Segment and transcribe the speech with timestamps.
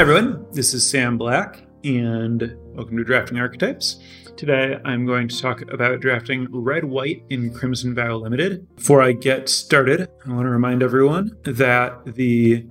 [0.00, 0.46] Hi, everyone.
[0.52, 4.00] This is Sam Black, and welcome to Drafting Archetypes.
[4.34, 8.66] Today, I'm going to talk about drafting red white in Crimson Vow Limited.
[8.76, 12.66] Before I get started, I want to remind everyone that the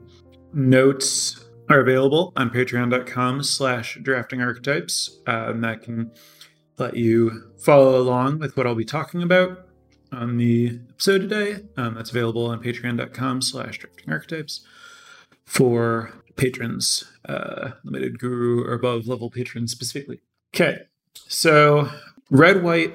[0.53, 5.19] notes are available on patreon.com slash drafting archetypes.
[5.27, 6.11] Um, that can
[6.79, 9.67] let you follow along with what I'll be talking about
[10.11, 11.63] on the episode today.
[11.77, 14.65] Um, that's available on patreon.com slash drafting archetypes
[15.45, 20.21] for patrons, uh, limited guru or above level patrons specifically.
[20.55, 20.79] Okay,
[21.27, 21.89] so
[22.31, 22.93] red white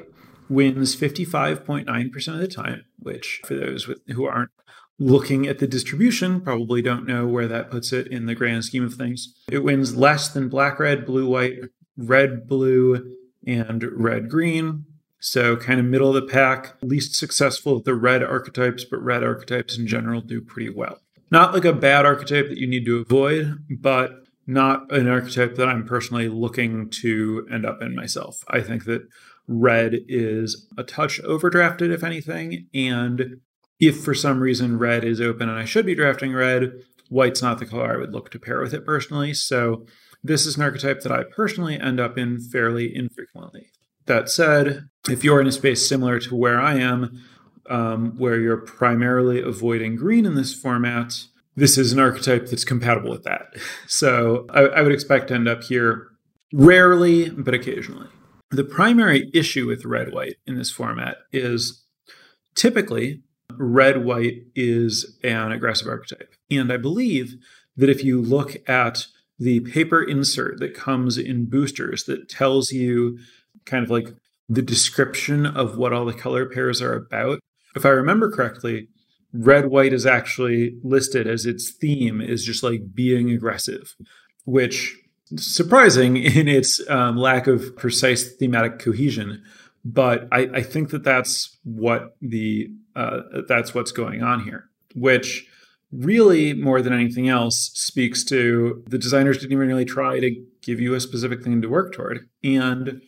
[0.48, 4.50] wins 55.9% of the time, which for those with, who aren't
[4.98, 8.84] looking at the distribution probably don't know where that puts it in the grand scheme
[8.84, 9.34] of things.
[9.50, 11.58] It wins less than black red, blue white,
[11.96, 13.16] red blue,
[13.46, 14.86] and red green.
[15.20, 19.24] So, kind of middle of the pack, least successful with the red archetypes, but red
[19.24, 21.00] archetypes in general do pretty well.
[21.34, 24.12] Not like a bad archetype that you need to avoid, but
[24.46, 28.44] not an archetype that I'm personally looking to end up in myself.
[28.46, 29.08] I think that
[29.48, 32.68] red is a touch overdrafted, if anything.
[32.72, 33.40] And
[33.80, 36.70] if for some reason red is open and I should be drafting red,
[37.08, 39.34] white's not the color I would look to pair with it personally.
[39.34, 39.86] So
[40.22, 43.72] this is an archetype that I personally end up in fairly infrequently.
[44.06, 47.24] That said, if you're in a space similar to where I am,
[47.68, 51.24] um, where you're primarily avoiding green in this format,
[51.56, 53.54] this is an archetype that's compatible with that.
[53.86, 56.08] So I, I would expect to end up here
[56.52, 58.08] rarely, but occasionally.
[58.50, 61.84] The primary issue with red white in this format is
[62.54, 63.22] typically
[63.56, 66.34] red white is an aggressive archetype.
[66.50, 67.34] And I believe
[67.76, 69.06] that if you look at
[69.38, 73.18] the paper insert that comes in boosters that tells you
[73.64, 74.14] kind of like
[74.48, 77.40] the description of what all the color pairs are about,
[77.74, 78.88] if I remember correctly,
[79.32, 83.94] red white is actually listed as its theme is just like being aggressive,
[84.44, 84.96] which
[85.36, 89.42] surprising in its um, lack of precise thematic cohesion.
[89.84, 95.46] But I, I think that that's what the uh, that's what's going on here, which
[95.92, 100.80] really more than anything else speaks to the designers didn't even really try to give
[100.80, 102.28] you a specific thing to work toward.
[102.42, 103.02] And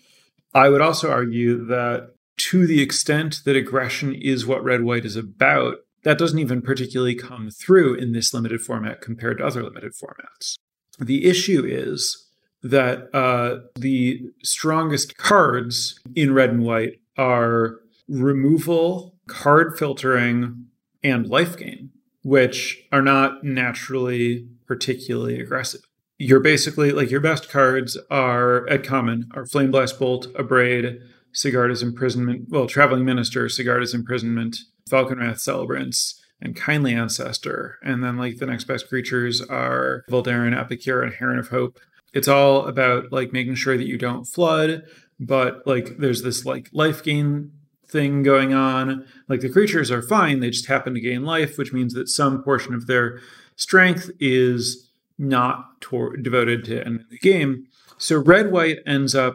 [0.55, 5.17] I would also argue that to the extent that aggression is what red white is
[5.17, 9.93] about, that doesn't even particularly come through in this limited format compared to other limited
[9.93, 10.57] formats.
[10.99, 12.27] The issue is
[12.63, 20.67] that uh, the strongest cards in red and white are removal, card filtering,
[21.03, 21.91] and life gain,
[22.23, 25.83] which are not naturally particularly aggressive.
[26.19, 31.01] You're basically like your best cards are at common are Flame-Blessed Bolt, Abrade,
[31.37, 34.57] Sigarda's Imprisonment, well, Traveling Minister, Sigarda's Imprisonment,
[34.91, 37.79] Falkenrath Celebrants, and Kindly Ancestor.
[37.83, 41.79] And then like the next best creatures are Voldaren, Epicure, and Heron of Hope.
[42.15, 44.85] It's all about like making sure that you don't flood,
[45.21, 47.53] but like there's this like life gain
[47.87, 49.07] thing going on.
[49.29, 52.43] Like the creatures are fine, they just happen to gain life, which means that some
[52.43, 53.21] portion of their
[53.57, 57.67] strength is not tor- devoted to end the game.
[57.99, 59.35] So red white ends up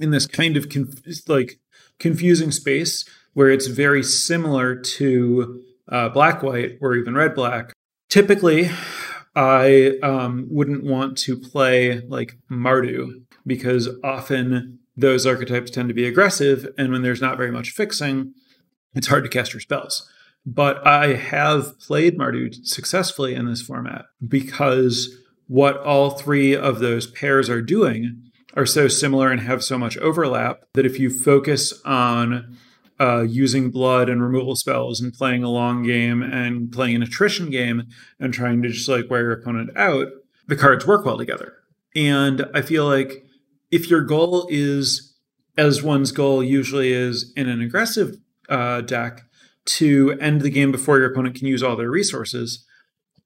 [0.00, 1.58] in this kind of conf- like
[1.98, 3.04] confusing space
[3.34, 7.72] where it's very similar to uh, black white or even red black.
[8.08, 8.70] Typically,
[9.34, 16.06] I um, wouldn't want to play like Mardu because often those archetypes tend to be
[16.06, 18.34] aggressive, and when there's not very much fixing,
[18.94, 20.08] it's hard to cast your spells.
[20.44, 25.16] But I have played Mardu successfully in this format because
[25.46, 29.96] what all three of those pairs are doing are so similar and have so much
[29.98, 32.56] overlap that if you focus on
[33.00, 37.50] uh, using blood and removal spells and playing a long game and playing an attrition
[37.50, 37.84] game
[38.20, 40.08] and trying to just like wear your opponent out,
[40.46, 41.54] the cards work well together.
[41.96, 43.24] And I feel like
[43.70, 45.16] if your goal is,
[45.56, 48.16] as one's goal usually is in an aggressive
[48.48, 49.22] uh, deck,
[49.64, 52.66] to end the game before your opponent can use all their resources,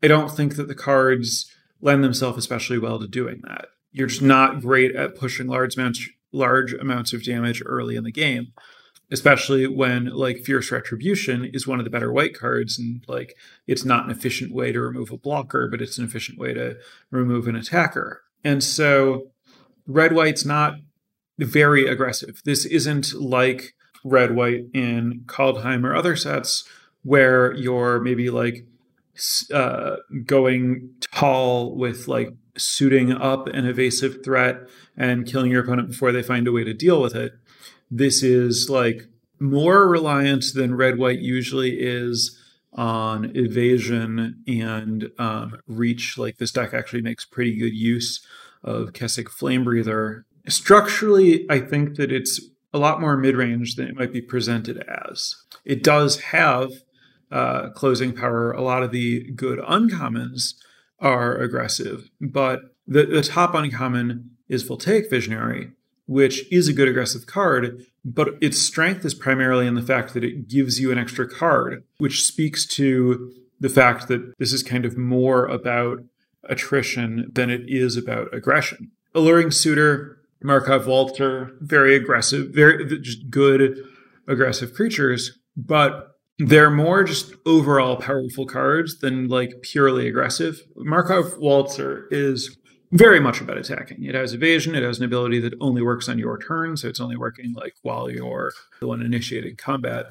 [0.03, 1.50] I don't think that the cards
[1.81, 6.09] lend themselves especially well to doing that you're just not great at pushing large amounts
[6.33, 8.53] large amounts of damage early in the game
[9.11, 13.85] especially when like fierce retribution is one of the better white cards and like it's
[13.85, 16.77] not an efficient way to remove a blocker but it's an efficient way to
[17.11, 18.23] remove an attacker.
[18.43, 19.31] And so
[19.87, 20.75] red white's not
[21.39, 22.41] very aggressive.
[22.45, 26.65] This isn't like red white in kaldheim or other sets
[27.03, 28.67] where you're maybe like
[29.53, 34.56] uh, going tall with like suiting up an evasive threat
[34.97, 37.32] and killing your opponent before they find a way to deal with it.
[37.91, 39.08] This is like
[39.38, 42.41] more reliant than red white usually is
[42.73, 46.19] on evasion and um, reach.
[46.19, 48.25] Like this deck actually makes pretty good use
[48.62, 50.23] of Kessig Flamebreather.
[50.49, 52.41] Structurally, I think that it's
[52.73, 55.35] a lot more mid range than it might be presented as.
[55.64, 56.73] It does have
[57.31, 58.52] uh, closing power.
[58.52, 60.55] A lot of the good uncommons
[60.99, 65.73] are aggressive, but the, the top uncommon is Voltaic Visionary,
[66.07, 70.25] which is a good aggressive card, but its strength is primarily in the fact that
[70.25, 74.85] it gives you an extra card, which speaks to the fact that this is kind
[74.85, 75.99] of more about
[76.45, 78.93] attrition than it is about aggression.
[79.15, 83.79] Alluring Suitor, Markov Waltzer, very aggressive, very just good
[84.29, 90.61] aggressive creatures, but they're more just overall powerful cards than like purely aggressive.
[90.77, 92.56] Markov Waltzer is
[92.93, 94.05] very much about attacking.
[94.05, 94.75] It has evasion.
[94.75, 97.75] It has an ability that only works on your turn, so it's only working like
[97.83, 100.06] while you're the one initiating combat.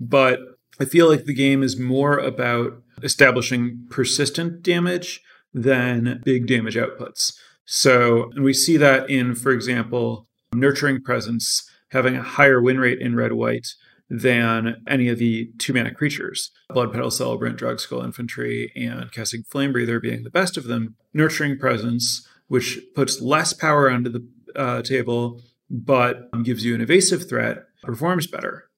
[0.00, 0.40] But
[0.80, 5.20] I feel like the game is more about establishing persistent damage
[5.52, 7.34] than big damage outputs.
[7.64, 13.00] So, and we see that in, for example, Nurturing Presence having a higher win rate
[13.00, 13.68] in red white
[14.10, 16.50] than any of the two mana creatures.
[16.70, 20.96] Blood Petal Celebrant, Drogskol Infantry, and Kessig Flamebreather being the best of them.
[21.12, 24.26] Nurturing Presence, which puts less power onto the
[24.56, 28.70] uh, table, but gives you an evasive threat, performs better.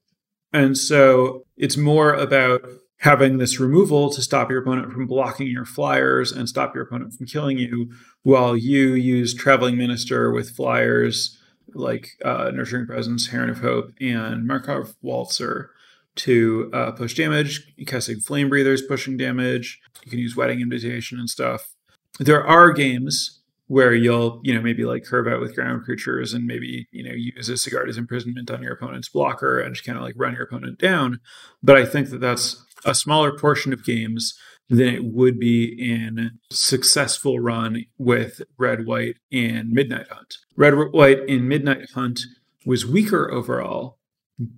[0.52, 2.62] And so it's more about
[2.98, 7.14] having this removal to stop your opponent from blocking your flyers and stop your opponent
[7.14, 7.90] from killing you,
[8.22, 11.39] while you use Traveling Minister with flyers
[11.74, 15.70] like uh, Nurturing Presence, Heron of Hope, and Markov Waltzer
[16.16, 17.72] to uh, push damage.
[17.86, 19.80] casting Flame Breathers, pushing damage.
[20.04, 21.74] You can use Wedding Invitation and stuff.
[22.18, 26.44] There are games where you'll, you know, maybe like curve out with ground creatures and
[26.44, 30.02] maybe, you know, use a Sigarda's Imprisonment on your opponent's blocker and just kind of
[30.02, 31.20] like run your opponent down.
[31.62, 34.36] But I think that that's a smaller portion of games
[34.70, 40.36] than it would be in successful run with red white and midnight hunt.
[40.56, 42.20] Red white in midnight hunt
[42.64, 43.98] was weaker overall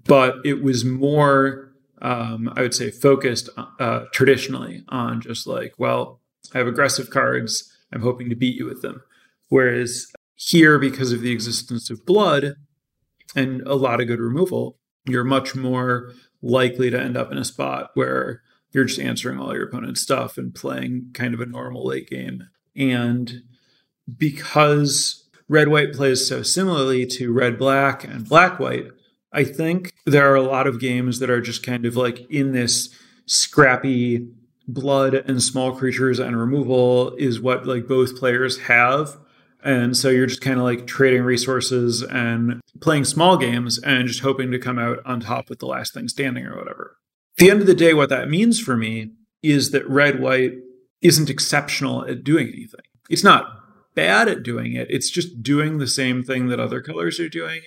[0.07, 3.49] but it was more um, i would say focused
[3.79, 6.21] uh, traditionally on just like well
[6.55, 7.69] i have aggressive cards.
[7.93, 9.03] I'm hoping to beat you with them.
[9.51, 12.55] Whereas here because of the existence of blood
[13.37, 16.13] and a lot of good removal you're much more
[16.43, 20.39] likely to end up in a spot where you're just answering all your opponent's stuff
[20.39, 22.49] and playing kind of a normal late game.
[22.75, 23.43] And
[24.17, 28.87] because red white plays so similarly to red black and black white,
[29.33, 32.53] I think there are a lot of games that are just kind of like in
[32.53, 32.95] this
[33.27, 34.29] scrappy
[34.69, 39.17] blood and small creatures and removal is what like both players have.
[39.65, 44.21] And so you're just kind of like trading resources and playing small games and just
[44.21, 46.97] hoping to come out on top with the last thing standing or whatever
[47.37, 49.13] the end of the day, what that means for me
[49.43, 50.53] is that red white
[51.01, 52.81] isn't exceptional at doing anything.
[53.11, 53.47] It's not
[53.95, 57.63] bad at doing it, it's just doing the same thing that other colors are doing.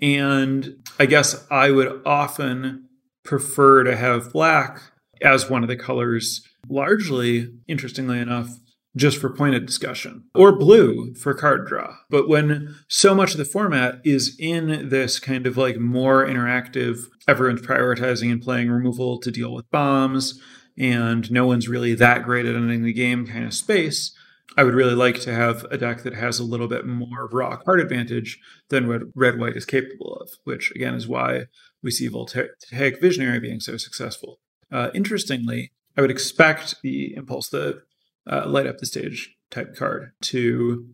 [0.00, 2.88] And I guess I would often
[3.24, 4.80] prefer to have black
[5.20, 8.48] as one of the colors, largely, interestingly enough,
[8.98, 11.96] just for pointed discussion, or blue for card draw.
[12.10, 17.04] But when so much of the format is in this kind of like more interactive,
[17.26, 20.40] everyone's prioritizing and playing removal to deal with bombs,
[20.76, 24.14] and no one's really that great at ending the game kind of space,
[24.56, 27.56] I would really like to have a deck that has a little bit more raw
[27.56, 28.40] card advantage
[28.70, 31.44] than what red white is capable of, which again is why
[31.82, 34.40] we see Voltaic Visionary being so successful.
[34.72, 37.82] Uh, interestingly, I would expect the impulse, the
[38.28, 40.86] uh, light up the stage type card to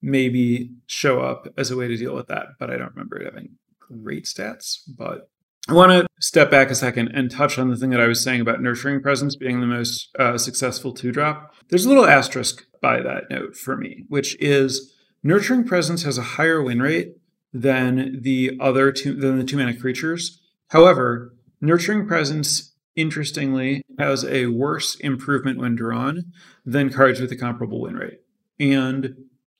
[0.00, 2.46] maybe show up as a way to deal with that.
[2.58, 4.78] But I don't remember it having great stats.
[4.88, 5.28] But
[5.68, 8.22] I want to step back a second and touch on the thing that I was
[8.22, 11.54] saying about nurturing presence being the most uh, successful two drop.
[11.68, 16.22] There's a little asterisk by that note for me, which is nurturing presence has a
[16.22, 17.14] higher win rate
[17.52, 20.40] than the other two than the two mana creatures.
[20.68, 26.32] However, nurturing presence interestingly, has a worse improvement when drawn
[26.64, 28.20] than cards with a comparable win rate.
[28.58, 29.14] And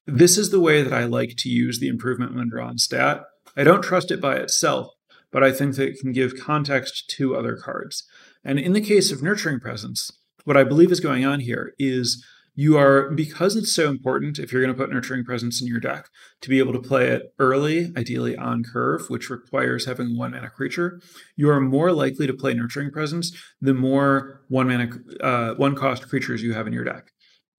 [0.06, 3.22] this is the way that I like to use the improvement when drawn stat.
[3.56, 4.92] I don't trust it by itself,
[5.30, 8.04] but I think that it can give context to other cards.
[8.44, 10.10] And in the case of Nurturing Presence,
[10.44, 14.52] what I believe is going on here is you are because it's so important if
[14.52, 16.08] you're going to put nurturing presence in your deck
[16.40, 20.50] to be able to play it early ideally on curve which requires having one mana
[20.50, 21.00] creature
[21.36, 24.90] you are more likely to play nurturing presence the more one mana
[25.20, 27.10] uh, one cost creatures you have in your deck.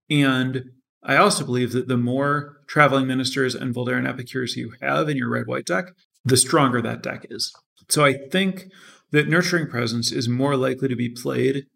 [0.09, 0.65] And
[1.03, 5.29] i also believe that the more traveling ministers and Voldaren epicures you have in your
[5.29, 5.91] red white deck
[6.25, 7.53] the stronger that deck is.
[7.89, 8.67] So i think
[9.12, 11.67] that nurturing presence is more likely to be played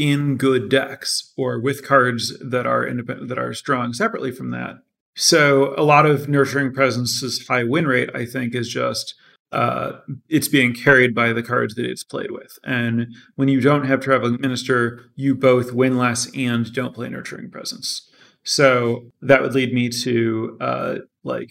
[0.00, 4.76] in good decks or with cards that are independent that are strong separately from that.
[5.14, 9.14] So a lot of nurturing presence's high win rate, I think, is just
[9.52, 9.98] uh,
[10.30, 12.58] it's being carried by the cards that it's played with.
[12.64, 17.50] And when you don't have traveling minister, you both win less and don't play nurturing
[17.50, 18.08] presence.
[18.42, 21.50] So that would lead me to uh, like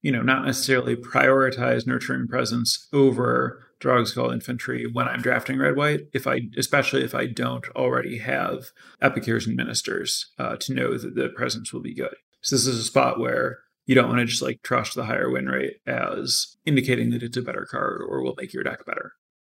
[0.00, 6.00] you know not necessarily prioritize nurturing presence over Drogskol infantry when I'm drafting red white.
[6.12, 8.66] If I especially if I don't already have
[9.00, 12.14] epicure's and ministers uh, to know that the presence will be good.
[12.42, 15.30] So this is a spot where you don't want to just like trust the higher
[15.30, 19.14] win rate as indicating that it's a better card or will make your deck better.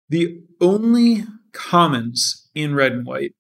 [0.09, 3.35] The only commons in red and white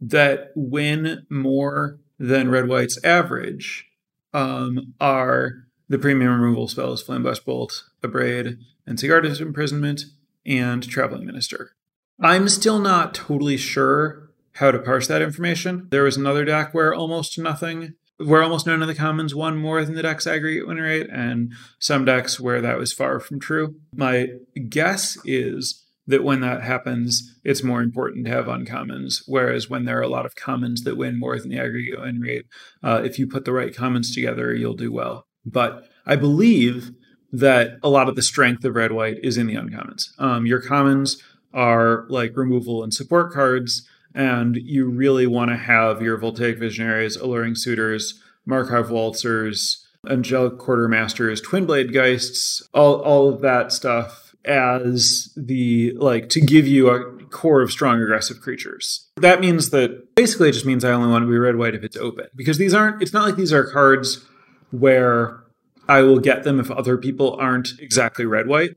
[0.00, 3.86] that win more than red white's average
[4.32, 8.56] um, are the premium removal spells Flame-Blessed Bolt, Abrade,
[8.86, 10.04] and Sigarda's Imprisonment,
[10.46, 11.72] and Traveling Minister.
[12.18, 15.88] I'm still not totally sure how to parse that information.
[15.90, 19.82] There was another deck where almost nothing where almost none of the commons won more
[19.82, 23.76] than the deck's aggregate win rate, and some decks where that was far from true.
[23.96, 24.28] My
[24.68, 29.22] guess is that when that happens, it's more important to have uncommons.
[29.26, 32.20] Whereas when there are a lot of commons that win more than the aggregate win
[32.20, 32.44] rate,
[32.82, 35.26] uh, if you put the right commons together, you'll do well.
[35.44, 36.90] But I believe
[37.32, 40.08] that a lot of the strength of red white is in the uncommons.
[40.18, 46.02] Um, your commons are like removal and support cards and you really want to have
[46.02, 53.40] your Voltaic Visionaries, Alluring Suitors, Markov Waltzers, Angelic Quartermasters, Twin Blade Geists, all, all of
[53.42, 59.08] that stuff as the like to give you a core of strong aggressive creatures.
[59.18, 61.84] That means that basically it just means I only want to be red white if
[61.84, 62.26] it's open.
[62.34, 64.26] Because these aren't it's not like these are cards
[64.70, 65.44] where
[65.88, 68.76] I will get them if other people aren't exactly red white.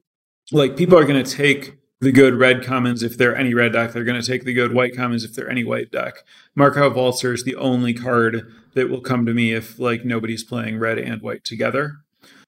[0.51, 3.93] Like people are going to take the good red commons if they're any red deck.
[3.93, 6.15] They're going to take the good white commons if they're any white deck.
[6.55, 10.79] Markov Waltzer is the only card that will come to me if like nobody's playing
[10.79, 11.97] red and white together.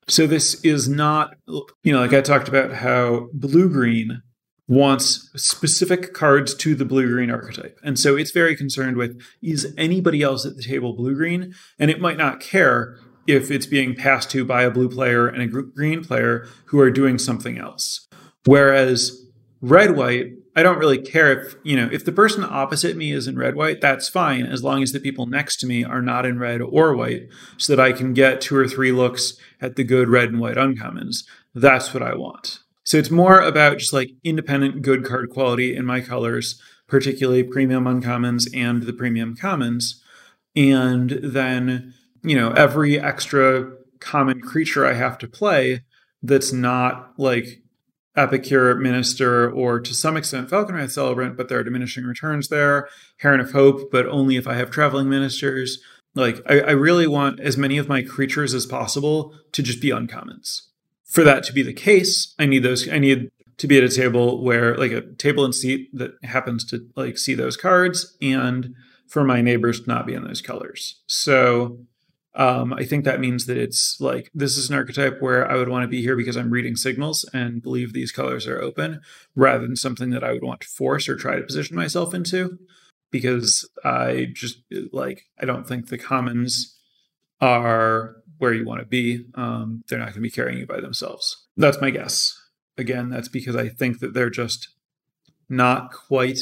[0.07, 4.21] So this is not, you know, like I talked about how blue green
[4.67, 7.79] wants specific cards to the blue green archetype.
[7.83, 11.53] And so it's very concerned with is anybody else at the table blue green?
[11.79, 15.41] And it might not care if it's being passed to by a blue player and
[15.41, 18.07] a green player who are doing something else.
[18.45, 19.25] Whereas
[19.61, 23.27] red white i don't really care if you know if the person opposite me is
[23.27, 26.25] in red white that's fine as long as the people next to me are not
[26.25, 27.27] in red or white
[27.57, 30.57] so that i can get two or three looks at the good red and white
[30.57, 31.23] uncommons
[31.55, 35.85] that's what i want so it's more about just like independent good card quality in
[35.85, 40.03] my colors particularly premium uncommons and the premium commons
[40.55, 41.93] and then
[42.25, 45.81] you know every extra common creature i have to play
[46.21, 47.61] that's not like
[48.17, 52.87] Epicure Minister, or to some extent Falkenrath Celebrant, but there are diminishing returns there.
[53.17, 55.79] Heron of Hope, but only if I have traveling ministers.
[56.13, 59.89] Like, I, I really want as many of my creatures as possible to just be
[59.89, 60.61] uncommons.
[61.03, 62.87] For that to be the case, I need those.
[62.89, 66.65] I need to be at a table where, like, a table and seat that happens
[66.65, 68.73] to like see those cards, and
[69.07, 71.01] for my neighbors to not be in those colors.
[71.07, 71.79] So
[72.35, 75.69] um, I think that means that it's like this is an archetype where I would
[75.69, 79.01] want to be here because I'm reading signals and believe these colors are open
[79.35, 82.59] rather than something that I would want to force or try to position myself into
[83.09, 84.57] because I just
[84.91, 86.77] like I don't think the commons
[87.39, 89.27] are where you want to be.
[89.35, 91.45] Um, they're not going to be carrying you by themselves.
[91.55, 92.37] That's my guess.
[92.77, 94.69] Again, that's because I think that they're just
[95.47, 96.39] not quite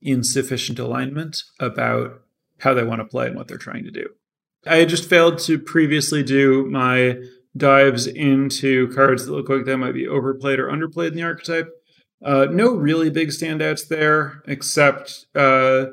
[0.00, 2.20] in sufficient alignment about
[2.58, 4.08] how they want to play and what they're trying to do.
[4.66, 7.18] I had just failed to previously do my
[7.56, 11.70] dives into cards that look like they might be overplayed or underplayed in the archetype.
[12.24, 15.86] Uh, no really big standouts there, except uh,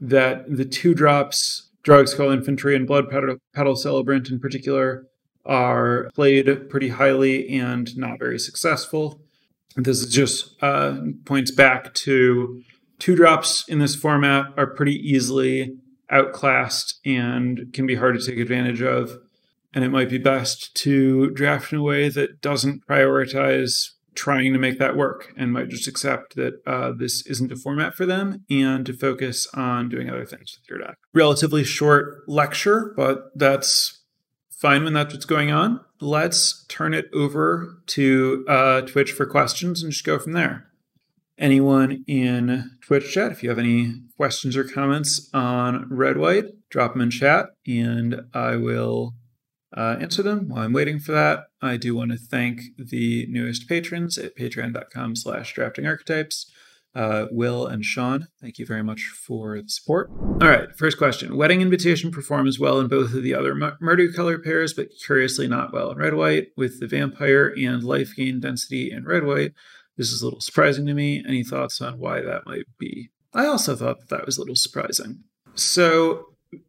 [0.00, 5.06] that the two drops, Drogskol Infantry and Blood Petal, Celebrant in particular,
[5.46, 9.20] are played pretty highly and not very successful.
[9.76, 12.62] This is just uh, points back to
[12.98, 15.76] two drops in this format are pretty easily
[16.10, 19.18] outclassed and can be hard to take advantage of.
[19.72, 24.58] And it might be best to draft in a way that doesn't prioritize trying to
[24.58, 28.44] make that work and might just accept that uh, this isn't a format for them
[28.50, 30.96] and to focus on doing other things with your deck.
[31.14, 34.02] Relatively short lecture, but that's
[34.50, 35.80] fine when that's what's going on.
[36.00, 40.69] Let's turn it over to uh, Twitch for questions and just go from there
[41.40, 43.32] anyone in Twitch chat.
[43.32, 48.20] If you have any questions or comments on Red White, drop them in chat and
[48.34, 49.14] I will
[49.76, 51.44] uh, answer them while I'm waiting for that.
[51.62, 56.50] I do want to thank the newest patrons at patreon.com slash drafting archetypes.
[56.94, 60.10] uh, Will and Sean, thank you very much for the support.
[60.10, 61.36] All right, first question.
[61.36, 65.72] Wedding Invitation performs well in both of the other Mardu color pairs, but curiously not
[65.72, 69.52] well in red white, with the vampire and life gain density in red white.
[70.00, 71.22] This is a little surprising to me.
[71.28, 73.10] Any thoughts on why that might be?
[73.34, 75.24] I also thought that, that was a little surprising.
[75.54, 76.24] So,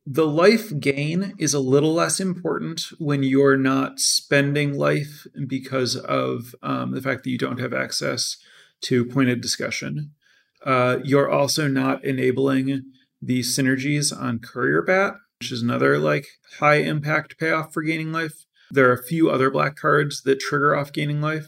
[0.05, 6.53] the life gain is a little less important when you're not spending life because of
[6.61, 8.35] um, the fact that you don't have access
[8.81, 10.11] to pointed discussion.
[10.65, 12.83] Uh, you're also not enabling
[13.21, 16.27] the synergies on Courier Bat, which is another like
[16.59, 18.45] high impact payoff for gaining life.
[18.71, 21.47] There are a few other black cards that trigger off gaining life.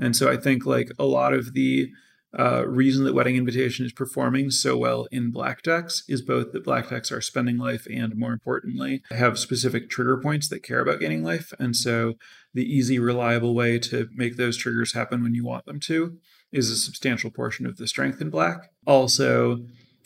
[0.00, 1.90] And so I think like a lot of the
[2.38, 6.64] uh, reason that Wedding Invitation is performing so well in black decks is both that
[6.64, 11.00] black decks are spending life and, more importantly, have specific trigger points that care about
[11.00, 11.52] gaining life.
[11.58, 12.14] And so
[12.54, 16.18] the easy, reliable way to make those triggers happen when you want them to
[16.52, 18.70] is a substantial portion of the strength in black.
[18.86, 19.64] Also,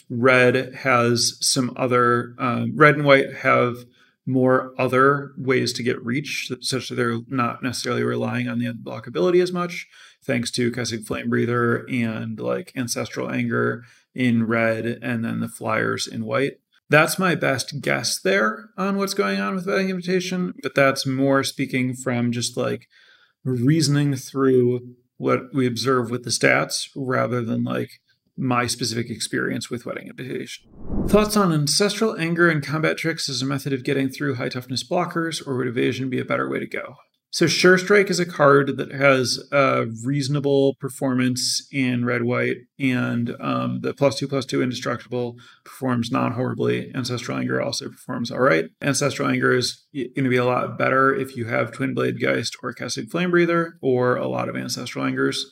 [0.09, 3.77] red has some other, um, red and white have
[4.27, 9.43] more other ways to get reach, such that they're not necessarily relying on the unblockability
[9.43, 9.87] as much,
[10.25, 16.07] thanks to Kessig Flame Breather and like Ancestral Anger in red, and then the flyers
[16.07, 16.55] in white.
[16.89, 21.43] That's my best guess there on what's going on with Wedding Invitation, but that's more
[21.43, 22.89] speaking from just like
[23.45, 28.01] reasoning through what we observe with the stats rather than like
[28.37, 30.71] my specific experience with Wedding Invitation.
[31.09, 34.87] Thoughts on Ancestral Anger and Combat Tricks as a method of getting through high toughness
[34.87, 36.97] blockers, or would evasion be a better way to go?
[37.35, 43.35] So Sure Strike is a card that has a reasonable performance in red white, and
[43.41, 46.93] um, the plus two plus two indestructible performs non horribly.
[46.95, 48.67] Ancestral Anger also performs all right.
[48.81, 52.57] Ancestral Anger is going to be a lot better if you have Twin Blade Geist
[52.63, 55.45] or Kessig Flame Breather or a lot of Ancestral Angers.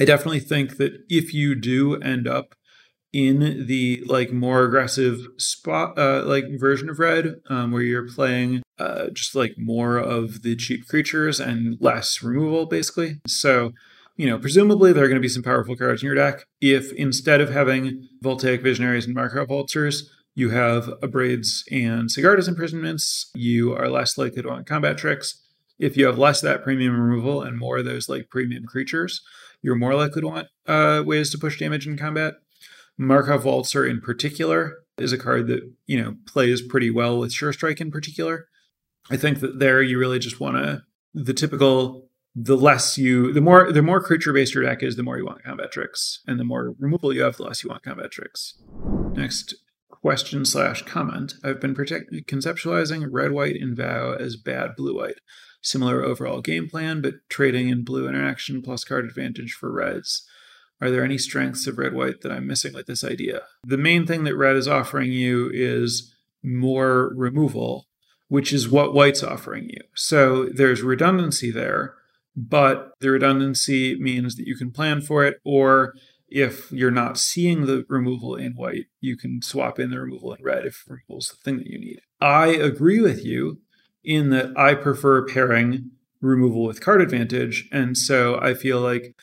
[0.00, 2.54] I definitely think that if you do end up
[3.14, 8.60] in the like more aggressive spot uh, like version of red um, where you're playing
[8.78, 13.20] uh, just like more of the cheap creatures and less removal basically.
[13.28, 13.70] So
[14.16, 16.44] you know presumably there are going to be some powerful cards in your deck.
[16.60, 23.30] If instead of having voltaic visionaries and markov waltzers you have abrades and sigarda's imprisonments
[23.34, 25.40] you are less likely to want combat tricks.
[25.78, 29.20] If you have less that premium removal and more of those like premium creatures
[29.64, 32.34] you're more likely to want uh, ways to push damage in combat.
[32.98, 37.52] Markov Waltzer in particular is a card that, you know, plays pretty well with Sure
[37.52, 38.46] Strike in particular.
[39.10, 40.82] I think that there you really just want to
[41.14, 45.02] the typical the less you the more the more creature based your deck is, the
[45.02, 46.20] more you want combat tricks.
[46.26, 48.60] And the more removal you have, the less you want combat tricks.
[49.14, 49.54] Next
[50.04, 51.32] question slash comment.
[51.42, 55.20] I've been protect- conceptualizing red white in Vow as bad blue white.
[55.62, 60.28] Similar overall game plan, but trading in blue interaction plus card advantage for reds.
[60.78, 63.44] Are there any strengths of red white that I'm missing with this idea?
[63.66, 67.86] The main thing that red is offering you is more removal,
[68.28, 69.80] which is what white's offering you.
[69.94, 71.94] So there's redundancy there,
[72.36, 75.94] but the redundancy means that you can plan for it, or
[76.34, 80.42] if you're not seeing the removal in white, you can swap in the removal in
[80.42, 82.00] red if removal is the thing that you need.
[82.20, 83.60] I agree with you
[84.02, 87.68] in that I prefer pairing removal with card advantage.
[87.70, 89.14] And so I feel like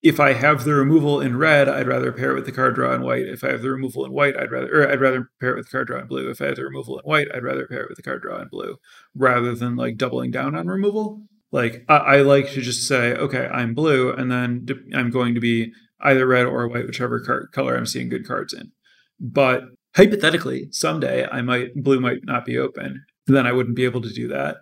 [0.00, 2.94] if I have the removal in red, I'd rather pair it with the card draw
[2.94, 3.26] in white.
[3.26, 5.66] If I have the removal in white, I'd rather or I'd rather pair it with
[5.66, 6.30] the card draw in blue.
[6.30, 8.40] If I have the removal in white, I'd rather pair it with the card draw
[8.40, 8.76] in blue,
[9.14, 11.24] rather than like doubling down on removal.
[11.50, 15.40] Like I, I like to just say, okay, I'm blue, and then I'm going to
[15.40, 18.72] be either red or white, whichever card, color I'm seeing good cards in.
[19.18, 19.64] But
[19.96, 24.12] hypothetically, someday I might blue might not be open, then I wouldn't be able to
[24.12, 24.58] do that.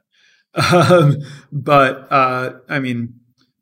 [0.72, 1.18] Um,
[1.52, 3.14] but uh, I mean,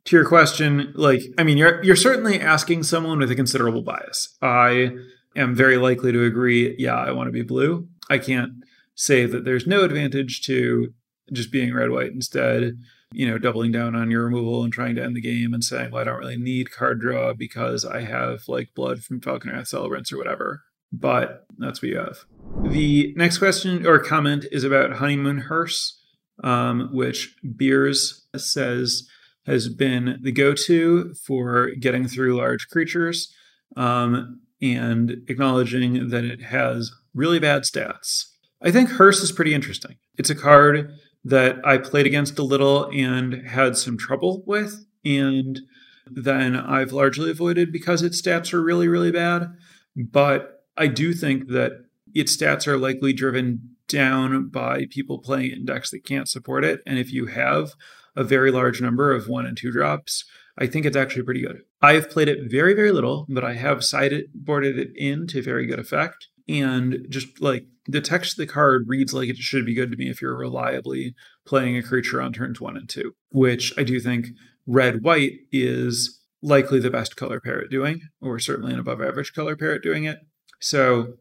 [0.05, 4.37] to your question, like I mean, you're you're certainly asking someone with a considerable bias.
[4.41, 4.93] I
[5.35, 6.75] am very likely to agree.
[6.79, 7.89] Yeah, I want to be blue.
[8.09, 8.53] I can't
[8.95, 10.95] say that there's no advantage to
[11.33, 12.79] just being red white instead.
[13.17, 15.91] You know, doubling down on your removal and trying to end the game and saying,
[15.91, 20.13] well, I don't really need card draw because I have like blood from Falkenrath Celebrants
[20.13, 22.19] or whatever but that's what you have.
[22.63, 26.01] The next question or comment is about Honeymoon Hearse,
[26.43, 29.09] um, which Beers says
[29.47, 33.33] has been the go to for getting through large creatures
[33.77, 38.25] um, and acknowledging that it has really bad stats.
[38.63, 39.97] I think Hearse is pretty interesting.
[40.19, 40.93] It's a card
[41.27, 45.61] that I played against a little and had some trouble with, and
[46.07, 49.53] then I've largely avoided because its stats are really, really bad.
[49.97, 51.85] But I do think that
[52.15, 56.81] its stats are likely driven down by people playing in decks that can't support it.
[56.87, 57.73] And if you have
[58.15, 60.25] a very large number of one and two drops,
[60.57, 61.63] I think it's actually pretty good.
[61.83, 65.67] I have played it very, very little, but I have sideboarded it in to very
[65.67, 66.29] good effect.
[66.49, 69.97] And just like the text of the card reads like it should be good to
[69.97, 71.15] me if you're reliably
[71.47, 74.29] playing a creature on turns one and two, which I do think
[74.67, 79.33] red white is likely the best color pair at doing, or certainly an above average
[79.33, 80.19] color pair at doing it.
[80.61, 81.15] So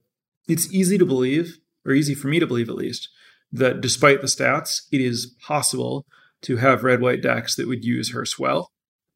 [0.47, 3.09] it's easy to believe, or easy for me to believe at least,
[3.51, 6.05] that despite the stats, it is possible
[6.41, 8.69] to have red white decks that would use Hearse well.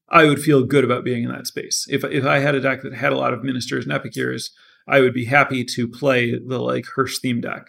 [0.10, 1.86] I would feel good about being in that space.
[1.90, 4.52] If if I had a deck that had a lot of ministers and epicures,
[4.90, 7.68] I would be happy to play the like Hearse theme deck.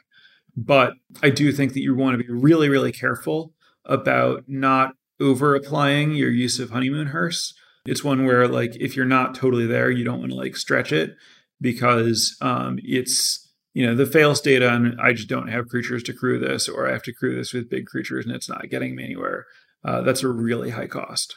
[0.56, 3.52] But I do think that you want to be really, really careful
[3.84, 7.54] about not over applying your use of honeymoon hearse.
[7.86, 10.92] It's one where like if you're not totally there, you don't want to like stretch
[10.92, 11.14] it
[11.60, 16.12] because um, it's you know the fail state on I just don't have creatures to
[16.12, 18.96] crew this, or I have to crew this with big creatures and it's not getting
[18.96, 19.46] me anywhere.
[19.84, 21.36] Uh, that's a really high cost.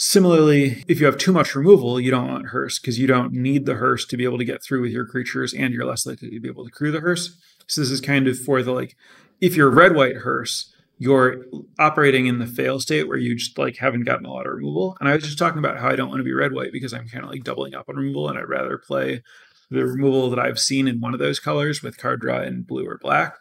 [0.00, 3.66] Similarly, if you have too much removal, you don't want hearse because you don't need
[3.66, 6.30] the hearse to be able to get through with your creatures, and you're less likely
[6.30, 7.36] to be able to crew the hearse.
[7.66, 8.96] So this is kind of for the like,
[9.40, 11.44] if you're red white hearse, you're
[11.80, 14.96] operating in the fail state where you just like haven't gotten a lot of removal.
[15.00, 16.92] And I was just talking about how I don't want to be red white because
[16.92, 19.24] I'm kind of like doubling up on removal, and I'd rather play
[19.68, 22.86] the removal that I've seen in one of those colors with card draw in blue
[22.86, 23.34] or black.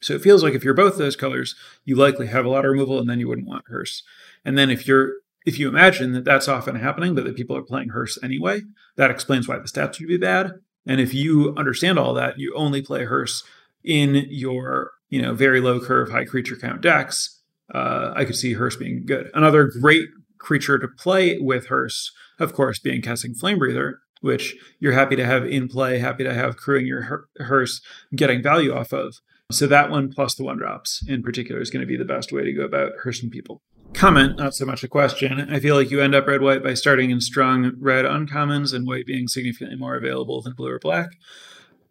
[0.00, 2.70] So it feels like if you're both those colors, you likely have a lot of
[2.70, 4.04] removal, and then you wouldn't want hearse.
[4.44, 7.62] And then if you're if you imagine that that's often happening, but that people are
[7.62, 8.62] playing Hearse anyway,
[8.96, 10.52] that explains why the stats would be bad.
[10.86, 13.42] And if you understand all that, you only play Hearse
[13.82, 17.40] in your you know very low curve, high creature count decks.
[17.72, 19.30] Uh, I could see Hearse being good.
[19.34, 25.16] Another great creature to play with Hearse, of course, being Kessig Flamebreather, which you're happy
[25.16, 27.80] to have in play, happy to have crewing your Hearse,
[28.14, 29.16] getting value off of.
[29.52, 32.32] So that one plus the one drops in particular is going to be the best
[32.32, 33.62] way to go about Hearsing people
[33.94, 35.40] comment, not so much a question.
[35.50, 38.86] I feel like you end up red white by starting in strong red uncommons and
[38.86, 41.10] white being significantly more available than blue or black.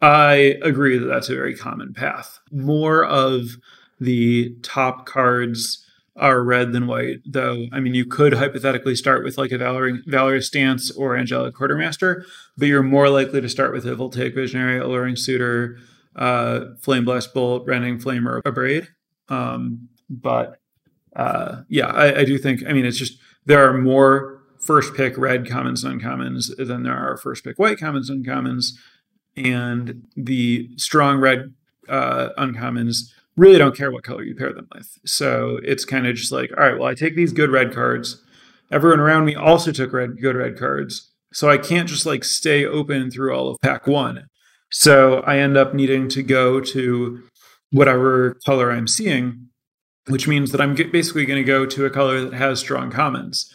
[0.02, 2.40] I agree that that's a very common path.
[2.52, 3.58] More of
[4.00, 5.86] the top cards
[6.16, 7.66] are red than white, though.
[7.72, 12.26] I mean, you could hypothetically start with like a Valerie, Valorous Stance or Angelic Quartermaster,
[12.58, 15.78] but you're more likely to start with a Voltaic Visionary, Alluring Suitor,
[16.16, 18.90] uh, Flame-Blessed Bolt, Rending Flame, or Abrade.
[19.30, 20.60] Um, but
[21.16, 22.64] uh, yeah, I, I, do think.
[22.68, 26.98] I mean, it's just there are more first pick red commons and uncommons than there
[26.98, 28.72] are first pick white commons and uncommons,
[29.36, 31.54] and the strong red
[31.90, 34.98] uh, uncommons really don't care what color you pair them with.
[35.06, 38.22] So it's kind of just like, all right, well, I take these good red cards.
[38.72, 42.66] Everyone around me also took red good red cards, so I can't just like stay
[42.66, 44.28] open through all of pack one.
[44.72, 47.22] So I end up needing to go to
[47.72, 49.50] whatever color I'm seeing
[50.08, 53.52] which means that I'm basically going to go to a color that has strong commons.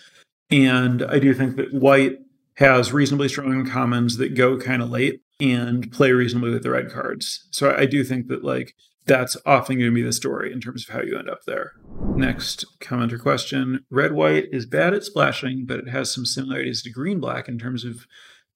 [0.50, 2.18] And I do think that white
[2.54, 6.90] has reasonably strong commons that go kind of late and play reasonably with the red
[6.90, 7.46] cards.
[7.50, 8.74] So I do think that like
[9.06, 11.72] that's often going to be the story in terms of how you end up there.
[12.14, 16.82] Next comment or question Red white is bad at splashing, but it has some similarities
[16.82, 18.06] to green black in terms of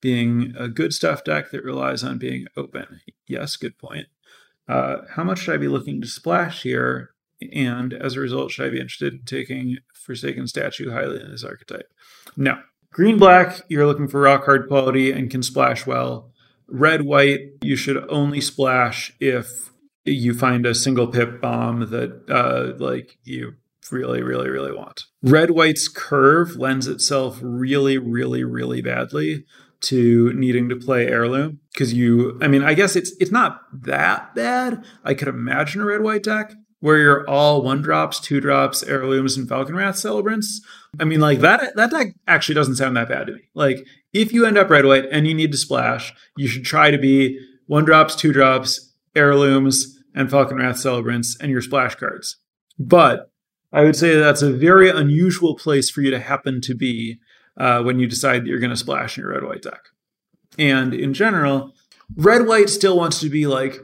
[0.01, 3.01] being a good stuff deck that relies on being open.
[3.27, 4.09] Yes, good point.
[4.69, 7.11] Uh, how much should I be looking to splash here?
[7.53, 11.45] And as a result, should I be interested in taking Forsaken Statue highly in this
[11.45, 11.91] archetype?
[12.37, 12.61] No.
[12.91, 16.31] Green black, you're looking for rock hard quality and can splash well.
[16.69, 19.71] Red white, you should only splash if
[20.05, 23.55] you find a single pip bomb that uh, like you
[23.91, 25.07] really, really, really want.
[25.23, 29.45] Red white's curve lends itself really, really, really badly
[29.83, 34.33] to needing to play heirloom because you i mean i guess it's it's not that
[34.35, 38.83] bad i could imagine a red white deck where you're all one drops, two drops,
[38.83, 40.61] heirlooms, and Falkenrath celebrants.
[40.99, 43.43] I mean, like that that deck actually doesn't sound that bad to me.
[43.55, 46.91] Like if you end up red white and you need to splash, you should try
[46.91, 52.39] to be one drops, two drops, heirlooms, and Falkenrath celebrants, and your splash cards.
[52.81, 53.31] But
[53.73, 57.21] I would say that's a very unusual place for you to happen to be
[57.57, 59.83] uh, when you decide that you're going to splash in your red white deck.
[60.59, 61.75] And in general,
[62.17, 63.79] red white still wants to be like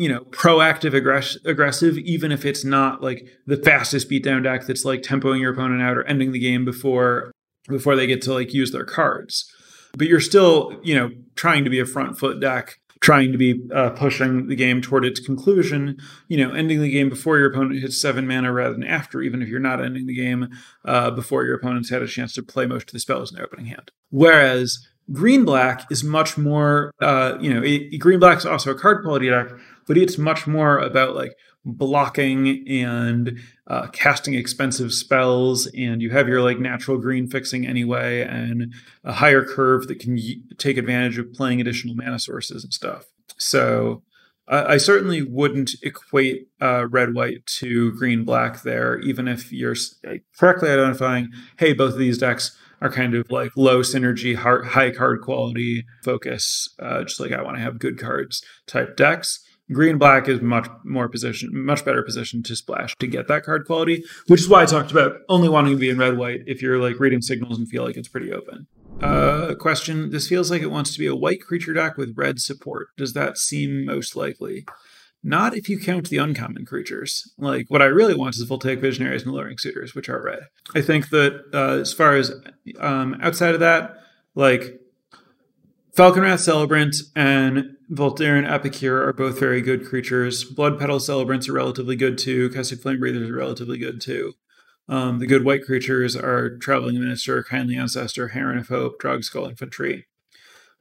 [0.00, 4.82] you know, proactive aggress- aggressive, even if it's not like the fastest beatdown deck that's
[4.82, 7.30] like tempoing your opponent out or ending the game before
[7.68, 9.44] before they get to like use their cards.
[9.98, 13.60] But you're still, you know, trying to be a front foot deck, trying to be
[13.74, 17.82] uh, pushing the game toward its conclusion, you know, ending the game before your opponent
[17.82, 20.48] hits seven mana rather than after, even if you're not ending the game
[20.86, 23.44] uh, before your opponent's had a chance to play most of the spells in their
[23.44, 23.90] opening hand.
[24.08, 24.78] Whereas
[25.12, 29.02] green black is much more, uh, you know, it, green black is also a card
[29.02, 29.48] quality deck,
[29.86, 31.32] but it's much more about like
[31.64, 38.22] blocking and uh, casting expensive spells, and you have your like natural green fixing anyway,
[38.22, 38.72] and
[39.04, 43.04] a higher curve that can y- take advantage of playing additional mana sources and stuff.
[43.36, 44.02] So
[44.52, 49.76] I certainly wouldn't equate uh, red white to green black there, even if you're
[50.36, 55.20] correctly identifying, hey, both of these decks are kind of like low synergy, high card
[55.20, 59.44] quality focus, uh, just like I want to have good cards type decks.
[59.72, 63.66] Green black is much more position, much better position to splash to get that card
[63.66, 66.60] quality, which is why I talked about only wanting to be in red white if
[66.60, 68.66] you're like reading signals and feel like it's pretty open.
[69.00, 72.40] Uh, question: This feels like it wants to be a white creature deck with red
[72.40, 72.88] support.
[72.96, 74.66] Does that seem most likely?
[75.22, 77.32] Not if you count the uncommon creatures.
[77.36, 80.44] Like what I really want is Voltaic Visionaries and Alluring Suitors, which are red.
[80.74, 82.32] I think that uh, as far as
[82.78, 83.96] um, outside of that,
[84.34, 84.80] like
[85.94, 90.44] Falkenrath Celebrant and Voldaren Epicure are both very good creatures.
[90.44, 92.48] Blood Petal Celebrants are relatively good too.
[92.50, 94.32] Kessig Flame Breathers are relatively good too.
[94.88, 100.06] Um, the good white creatures are Traveling Minister, Kindly Ancestor, Heron of Hope, Drogskol Infantry.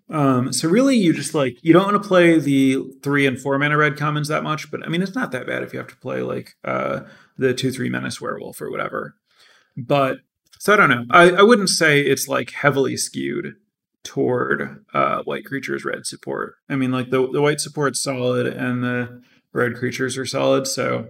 [0.10, 3.58] Um, so really, you just like you don't want to play the three and four
[3.60, 5.88] mana red commons that much, but I mean it's not that bad if you have
[5.89, 7.02] to play like uh,
[7.38, 9.15] the two three menace werewolf or whatever.
[9.78, 10.19] But
[10.58, 11.06] so I don't know.
[11.12, 13.56] I, I wouldn't say it's like heavily skewed
[14.04, 16.56] toward uh, white creatures red support.
[16.67, 19.22] I mean like the the white support's solid and the
[19.54, 20.65] red creatures are solid.
[20.65, 21.10] So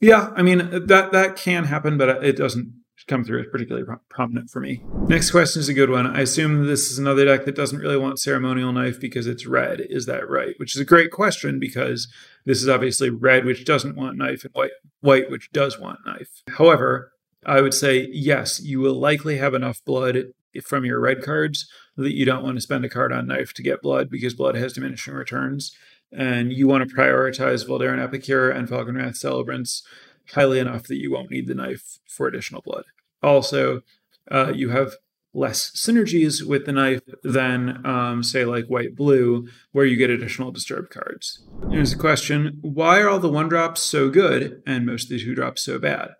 [0.00, 4.50] yeah, I mean that that can happen, but it doesn't come through as particularly prominent
[4.50, 4.82] for me.
[5.08, 6.06] Next question is a good one.
[6.06, 9.80] I assume this is another deck that doesn't really want ceremonial knife because it's red.
[9.80, 10.54] Is that right?
[10.58, 12.08] Which is a great question because
[12.44, 16.42] this is obviously red, which doesn't want knife, and white, white, which does want knife.
[16.56, 17.12] However,
[17.44, 22.14] I would say yes, you will likely have enough blood from your red cards that
[22.14, 24.74] you don't want to spend a card on knife to get blood because blood has
[24.74, 25.76] diminishing returns.
[26.12, 29.82] And you want to prioritize Voldaren Epicure and Falkenrath Celebrants
[30.30, 32.84] highly enough that you won't need the knife for additional blood.
[33.22, 33.82] Also,
[34.30, 34.94] uh, you have
[35.34, 40.50] less synergies with the knife than, um, say, like white blue, where you get additional
[40.50, 41.44] disturbed cards.
[41.70, 45.24] Here's a question Why are all the one drops so good and most of the
[45.24, 46.10] two drops so bad?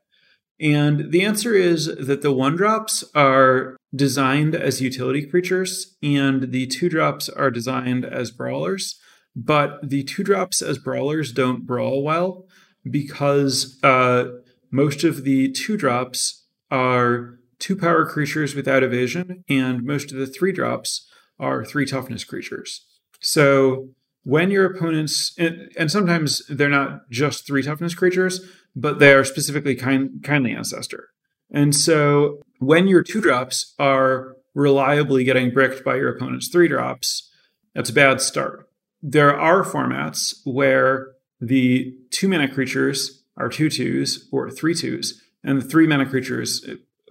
[0.60, 6.66] And the answer is that the one drops are designed as utility creatures, and the
[6.66, 8.98] two drops are designed as brawlers.
[9.34, 12.46] But the two drops as brawlers don't brawl well
[12.90, 14.24] because uh,
[14.70, 20.26] most of the two drops are two power creatures without evasion, and most of the
[20.26, 22.84] three drops are three toughness creatures.
[23.20, 23.90] So
[24.24, 28.40] when your opponents, and, and sometimes they're not just three toughness creatures,
[28.74, 31.08] but they are specifically kind, kindly ancestor.
[31.50, 37.30] And so when your two drops are reliably getting bricked by your opponent's three drops,
[37.74, 38.68] that's a bad start.
[39.02, 41.11] There are formats where
[41.42, 46.64] the two mana creatures are two twos or three twos, and the three mana creatures.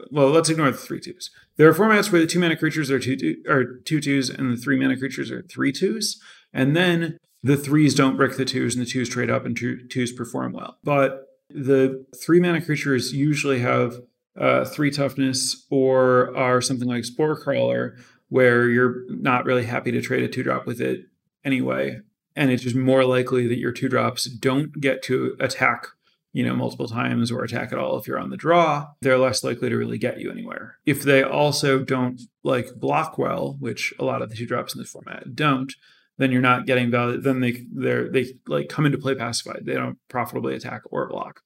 [0.10, 1.30] Well, let's ignore the three twos.
[1.58, 4.52] There are formats where the two mana creatures are two, two are two twos, and
[4.52, 6.20] the three mana creatures are three twos,
[6.54, 9.86] and then the threes don't brick the twos, and the twos trade up, and two,
[9.90, 10.78] twos perform well.
[10.82, 14.00] But the three mana creatures usually have
[14.40, 17.98] uh, three toughness or are something like Spore Crawler,
[18.30, 21.02] where you're not really happy to trade a two drop with it
[21.44, 22.00] anyway
[22.36, 25.88] and it's just more likely that your two drops don't get to attack
[26.34, 28.88] you know multiple times or attack at all if you're on the draw.
[29.02, 30.78] They're less likely to really get you anywhere.
[30.86, 34.82] If they also don't like block well which a lot of the two drops in
[34.82, 35.74] this format don't
[36.18, 39.62] then you're not getting value then they they're they like come into play pacified.
[39.66, 41.42] They don't profitably attack or block.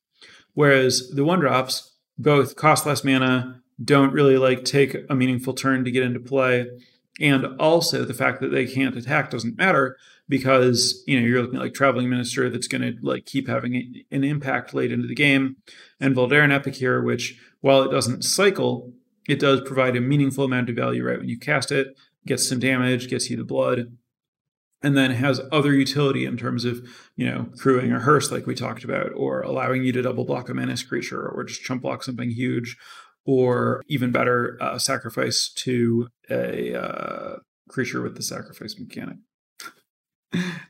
[0.54, 5.84] Whereas the one drops both cost less mana don't really like take a meaningful turn
[5.84, 6.68] to get into play.
[7.20, 11.58] And also the fact that they can't attack doesn't matter because you know you're looking
[11.58, 15.16] at like traveling minister that's going to like keep having an impact late into the
[15.16, 15.58] game,
[16.00, 18.94] and Voldaren Epicure, which while it doesn't cycle,
[19.28, 22.60] it does provide a meaningful amount of value right when you cast it, gets some
[22.60, 23.98] damage, gets you the blood,
[24.82, 28.56] and then has other utility in terms of you know crewing a hearse like we
[28.56, 32.04] talked about, or allowing you to double block a menace creature, or just chump block
[32.04, 32.78] something huge,
[33.26, 37.36] or even better, uh, sacrifice to a uh,
[37.70, 39.18] creature with the sacrifice mechanic.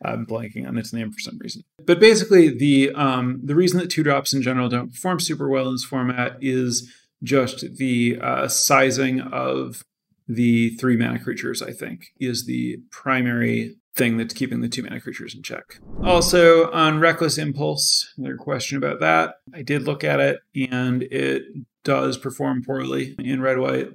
[0.03, 1.63] I'm blanking on its name for some reason.
[1.85, 5.67] But basically, the um, the reason that two drops in general don't perform super well
[5.67, 6.91] in this format is
[7.23, 9.83] just the uh, sizing of
[10.27, 11.61] the three mana creatures.
[11.61, 15.79] I think is the primary thing that's keeping the two mana creatures in check.
[16.03, 19.35] Also, on Reckless Impulse, another question about that.
[19.53, 20.39] I did look at it,
[20.69, 21.43] and it
[21.83, 23.89] does perform poorly in red white.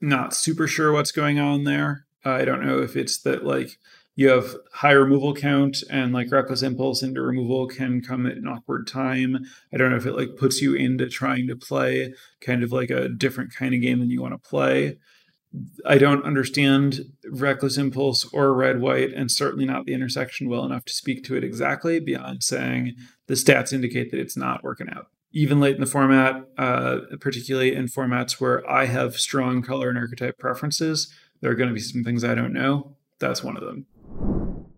[0.00, 2.06] Not super sure what's going on there.
[2.24, 3.78] I don't know if it's that like
[4.16, 8.48] you have high removal count and like reckless impulse into removal can come at an
[8.48, 9.44] awkward time.
[9.72, 12.90] I don't know if it like puts you into trying to play kind of like
[12.90, 14.96] a different kind of game than you want to play.
[15.84, 17.00] I don't understand
[17.30, 21.36] reckless impulse or red white, and certainly not the intersection well enough to speak to
[21.36, 22.94] it exactly beyond saying
[23.26, 25.08] the stats indicate that it's not working out.
[25.32, 29.98] Even late in the format, uh, particularly in formats where I have strong color and
[29.98, 32.96] archetype preferences, there are going to be some things I don't know.
[33.18, 33.86] That's one of them.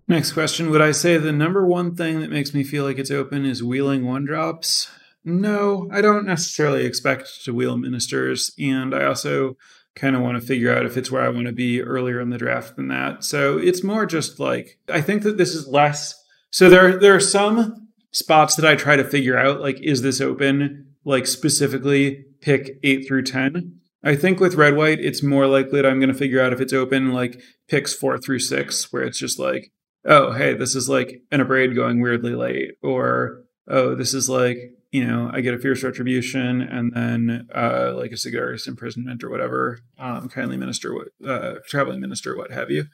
[0.08, 3.10] Next question Would I say the number one thing that makes me feel like it's
[3.10, 4.90] open is wheeling one drops?
[5.22, 8.50] No, I don't necessarily expect to wheel minstrels.
[8.58, 9.56] And I also
[9.94, 12.30] kind of want to figure out if it's where I want to be earlier in
[12.30, 13.22] the draft than that.
[13.22, 16.14] So it's more just like I think that this is less.
[16.50, 20.22] So there there are some spots that I try to figure out like is this
[20.22, 23.74] open like specifically pick 8 through 10.
[24.02, 26.62] I think with red white it's more likely that I'm going to figure out if
[26.62, 29.70] it's open like picks 4 through 6 where it's just like
[30.04, 34.72] oh hey this is like an abrade going weirdly late or oh this is like
[34.90, 39.30] you know, I get a fierce retribution and then uh, like a Sigarda's imprisonment or
[39.30, 40.94] whatever, um, kindly minister,
[41.26, 42.86] uh, traveling minstrel, what have you.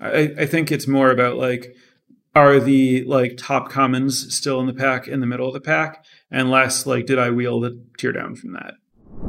[0.00, 1.74] I, I think it's more about like,
[2.34, 6.04] are the like top commons still in the pack in the middle of the pack,
[6.30, 8.74] and less like, did I wheel the tear down from that?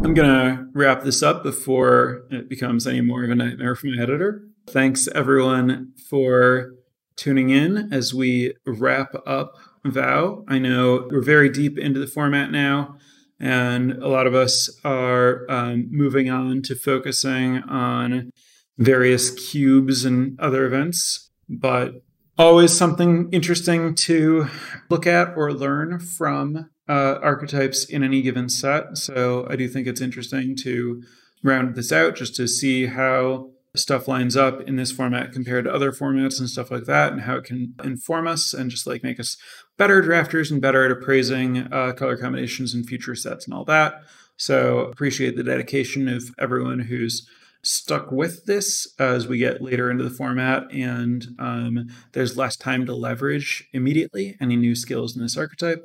[0.04, 4.02] I'm gonna wrap this up before it becomes any more of a nightmare for my
[4.02, 4.44] editor.
[4.68, 6.76] Thanks everyone for
[7.16, 9.54] tuning in as we wrap up
[9.86, 10.44] vow.
[10.48, 12.96] I know we're very deep into the format now,
[13.40, 18.32] and a lot of us are um, moving on to focusing on
[18.78, 22.04] various cubes and other events, but
[22.38, 24.48] always something interesting to
[24.90, 28.98] look at or learn from uh, archetypes in any given set.
[28.98, 31.04] So I do think it's interesting to
[31.44, 35.74] round this out just to see how stuff lines up in this format compared to
[35.74, 39.04] other formats and stuff like that, and how it can inform us and just like
[39.04, 39.38] make us
[39.78, 44.04] better drafters and better at appraising uh, color combinations and future sets and all that.
[44.38, 47.28] So appreciate the dedication of everyone who's
[47.64, 52.86] stuck with this as we get later into the format and um, there's less time
[52.86, 55.82] to leverage immediately any new skills in this archetype.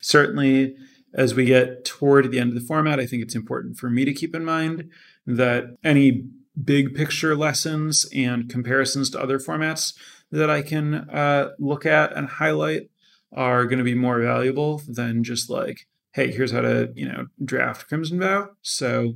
[0.00, 0.76] Certainly,
[1.14, 4.04] as we get toward the end of the format, I think it's important for me
[4.04, 4.90] to keep in mind
[5.26, 6.28] that any
[6.62, 9.94] big picture lessons and comparisons to other formats
[10.30, 12.90] that I can uh, look at and highlight
[13.32, 17.26] are going to be more valuable than just like, hey, here's how to, you know,
[17.44, 18.50] draft Crimson Vow.
[18.60, 19.14] So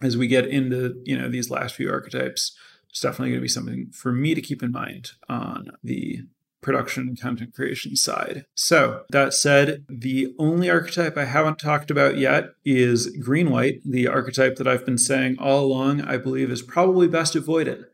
[0.00, 2.56] as we get into, you know, these last few archetypes,
[2.88, 6.20] it's definitely going to be something for me to keep in mind on the
[6.60, 8.44] production and content creation side.
[8.54, 14.08] So, that said, the only archetype I haven't talked about yet is green white, the
[14.08, 17.84] archetype that I've been saying all along I believe is probably best avoided.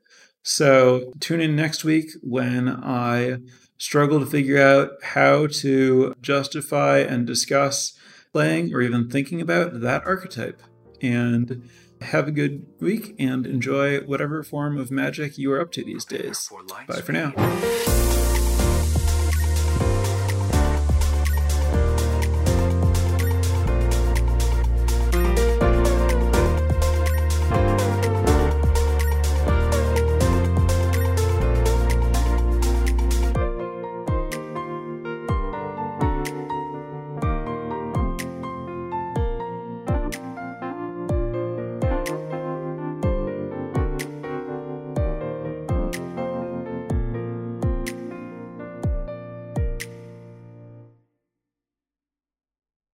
[0.43, 3.39] So, tune in next week when I
[3.79, 7.99] struggle to figure out how to justify and discuss
[8.33, 10.63] playing or even thinking about that archetype.
[11.03, 11.69] And
[12.05, 16.05] have a good week and enjoy whatever form of magic you are up to these
[16.05, 16.51] days.
[16.87, 18.14] Bye for now.